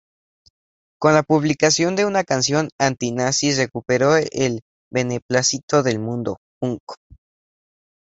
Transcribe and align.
Con 0.99 1.13
la 1.13 1.21
publicación 1.21 1.95
de 1.95 2.05
una 2.07 2.23
canción 2.23 2.69
anti-nazi, 2.79 3.53
recuperó 3.53 4.15
el 4.17 4.61
beneplácito 4.91 5.83
del 5.83 5.99
mundo 5.99 6.37
"punk". 6.59 6.81